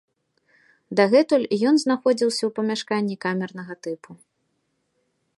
Дагэтуль 0.99 1.43
ён 1.71 1.75
знаходзіўся 1.83 2.41
ў 2.47 2.51
памяшканні 2.57 3.15
камернага 3.27 3.73
тыпу. 3.89 4.11